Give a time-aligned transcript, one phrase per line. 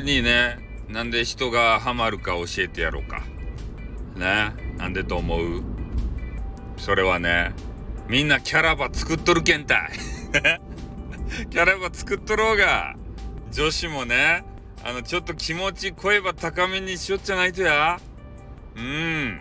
[0.00, 3.22] にねなんで人がハマるか教えてやろうか。
[4.16, 5.62] ねなんでと思う？
[6.76, 7.52] それはね
[8.08, 9.90] みんなキャラバ作っとるけんたい。
[11.50, 12.94] キャラバ作っとろうが。
[13.50, 14.44] 女子もね
[14.84, 17.98] あのちょっと気持ち声ば高めにしよっちゃないとや。
[18.76, 19.40] うん。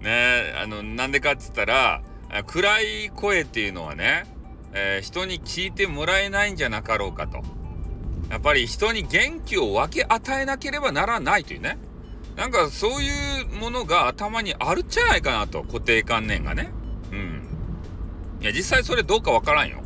[0.00, 2.02] ねあのなんでかっつったら
[2.46, 4.24] 暗い声っていうのはね、
[4.72, 7.42] えー、人に聞いてもらえないんじゃなかろうかと。
[8.32, 11.76] やっぱり人に元気を分け与えなければならないというね。
[12.34, 16.70] なんかそういうものが頭にあるっちゃないかなと固定観念がね。
[17.12, 17.42] うん。
[18.40, 19.82] いや実際それどうかわからんよ。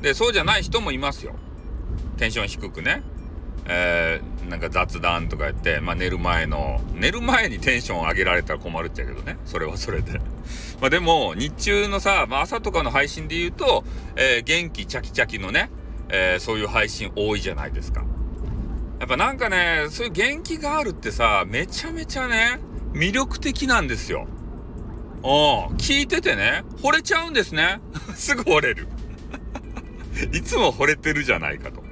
[0.00, 1.34] でそうじゃない人もいますよ。
[2.18, 3.02] テンション低くね。
[3.68, 9.38] えー、なんか雑談とかやって、まあ、寝る前の寝る前にテンション上げられたら困るっちゃけどね。
[9.44, 10.20] それはそれで。
[10.80, 13.82] まあでも日中のさ、まあ、朝とかの配信で言うと、
[14.14, 15.68] えー、元気チャキチャキのね、
[16.08, 18.04] えー、そういう配信多いじゃないですか。
[18.98, 22.60] やっぱなんかねそういう元気があるってさめちゃめちゃね
[22.92, 24.26] 魅力的なんですよ。
[25.22, 27.80] お聞いててね惚れちゃうんですね。
[28.14, 28.88] すぐ惚れる。
[30.32, 31.82] いつも惚れてるじゃないかと。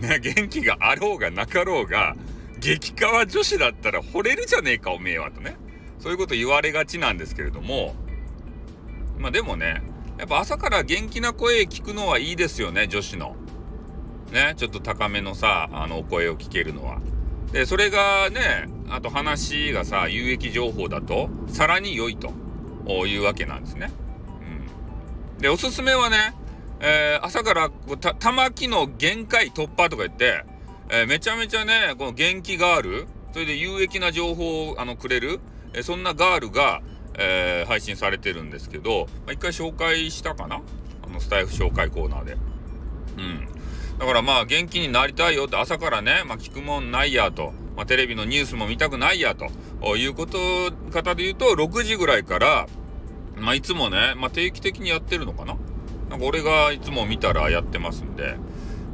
[0.00, 2.16] ね、元気があろうがなかろうが、
[2.58, 5.56] 激川女子だったら惚れるじゃねえか、おめえはとね。
[5.98, 7.94] そういうこと言われがちなんですけれども、
[9.18, 9.82] まあでもね、
[10.18, 13.36] やっぱ朝から元気な声聞くのはいいですよね、女子の。
[14.32, 17.00] ね、ちょっと高めのさ、あの、お声を聞けるのは。
[17.52, 22.32] で、それがね、あと話がさ、有益情報だと、さらに良いと
[23.06, 23.90] いうわけなんですね。
[25.36, 25.42] うん。
[25.42, 26.34] で、おすすめはね、
[26.82, 30.44] えー、朝からこうた玉木の限界突破とか言って、
[30.88, 35.40] えー、めちゃめちゃねこの元気ガールそれで有益な情報をあのくれる、
[35.74, 36.80] え、そんなガールが、
[37.18, 40.62] え配信されてるんですけど、まあ、一回紹介したかな？
[41.02, 42.32] あのスタイフ紹介コーナーで。
[42.32, 42.36] う
[43.20, 43.48] ん
[44.00, 49.50] だからまあ元気になりたいよって朝からね、まあ、聞くもんないやと、まあ、テレビのニュースも見たくないやと
[49.94, 50.38] いうこと
[50.90, 52.66] 方で言うと6時ぐらいから、
[53.36, 55.58] まあ、いつもね、まあ、定期的にやってるのかな
[56.08, 58.36] なんか俺がいつも見たらやってますんで、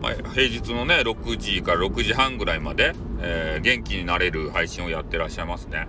[0.03, 5.87] まあ、平日のね、6時から6時半ぐらいまで、えー、元気になれる配信をやってらっしゃいますね。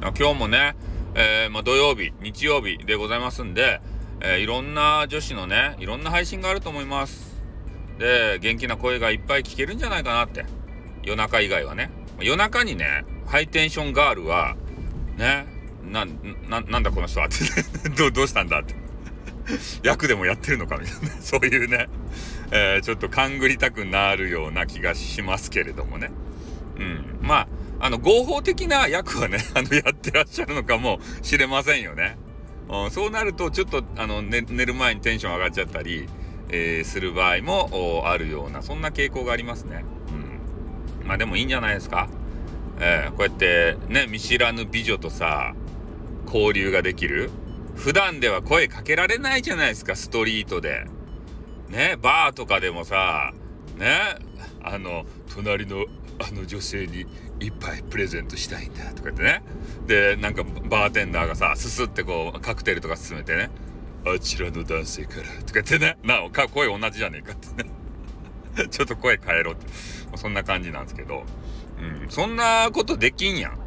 [0.00, 0.14] ん。
[0.16, 0.76] 今日もね、
[1.16, 3.80] えー、まあ、土曜日、日曜日でございますんで、
[4.20, 7.33] えー、いろんな女子のね、いろんな配信があると思います。
[7.98, 10.46] で、元気な声がいっぱい聞けるんじゃないかなって。
[11.02, 11.90] 夜中以外はね。
[12.20, 14.56] 夜中にね、ハイテンションガールは、
[15.16, 15.46] ね、
[15.84, 16.06] な、
[16.48, 18.74] な、なんだこの人はって ど、どうしたんだって。
[19.82, 21.88] 役でもやってるのかみたいな、 そういうね、
[22.50, 26.10] えー、ちょっと勘ぐりたくなるような気がしますけれどもね。
[26.76, 27.18] うん。
[27.20, 27.48] まあ、
[27.80, 32.16] あの、合法的な役はね、あの、やってらっしゃるのかもしれませんよね。
[32.68, 36.08] うん、そうなると、ちょっと、あの、ね、寝る前にテンション上がっちゃったり、
[36.54, 39.84] えー、する場合もあるような、そんな傾向がありますね。
[41.02, 41.08] うん。
[41.08, 42.08] まあ、でもいいんじゃないですか。
[42.78, 45.54] えー、こうやってね、見知らぬ美女とさ、
[46.26, 47.30] 交流ができる。
[47.74, 50.86] 普段では声かけられないじゃないですか、ストリートで。
[51.70, 53.32] ね、バーとかでもさ、
[53.76, 54.16] ね、
[54.62, 55.04] あの、
[55.34, 55.86] 隣の
[56.20, 57.06] あの女性に
[57.40, 59.42] 一杯プレゼントしたいんだとか言ってね。
[59.88, 63.50] で、なんかバーテンダーがさ、すすってこう、カクテルとか進めてね。
[64.06, 65.96] あちらの男性からとか言ってね。
[66.02, 67.70] なお、声同じじゃねえかってね。
[68.70, 69.66] ちょっと声変えろって。
[70.16, 71.24] そんな感じなんですけど。
[71.78, 73.58] うん、そんなことできんやん。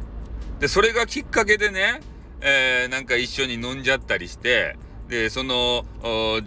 [0.60, 2.00] で、それがきっかけでね、
[2.40, 4.76] えー、なんか一緒に飲んじゃったりして、
[5.08, 5.84] で、その、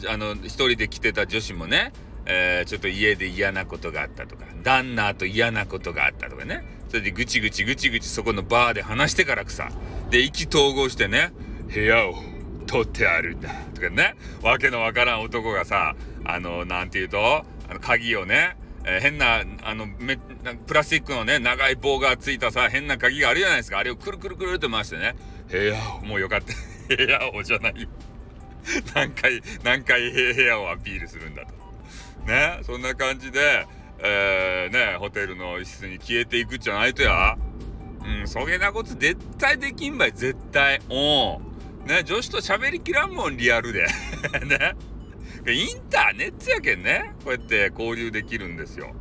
[0.07, 1.91] あの、一人で来てた女子もね、
[2.25, 9.69] えー、ちょっと家で嫌なことがあったとか、旦那と嫌なことがあったとかね、それでぐちぐちぐちぐちそこのバーで話してからくさ、
[10.09, 11.31] で、意気投合してね、
[11.73, 12.15] 部屋を
[12.71, 15.93] 取ってあるんだ、とかね、わけのわからん男がさ、
[16.23, 18.55] あの、なんて言うと、あの、鍵をね、
[18.85, 20.17] えー、変な、あの、め、
[20.67, 23.79] プラスチックのね、長い棒がついたさ、変な鍵があるじゃないですか。
[23.79, 25.15] あれをくるくるくるって回してね、
[25.49, 26.53] 部屋を、もうよかった。
[26.95, 27.89] 部屋をじゃないよ
[28.95, 31.53] 何回、何回部屋をアピールするんだと。
[32.25, 33.67] ね、そんな感じで、
[33.99, 37.37] えー、ね、ホテルの一室に消えていくじゃないとや。
[38.03, 40.79] うん、そげなこと絶対できんばい、絶対。
[40.89, 41.50] おん。
[41.85, 43.85] ね、女子と喋りきらんもん、リアルで。
[44.45, 44.75] ね。
[45.47, 48.93] インターネットやけんね、こうやって交流できるんですよ。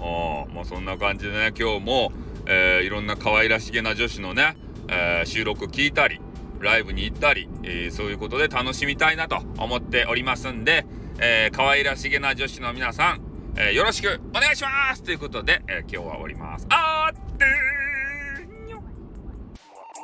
[0.00, 2.12] あまあそんな感じでね、今日も、
[2.46, 4.56] えー、いろんな可愛らしげな女子のね、
[4.88, 6.20] えー、収録聞いたり、
[6.60, 10.86] ライブに行ったり、えー、そういうことで楽しみたいなと思っておりますんで、
[11.18, 13.20] えー、可愛らしげな女子の皆さん、
[13.56, 16.66] えー、よろしくお願いしますということで、え、今日は終わります。
[16.70, 17.75] あーって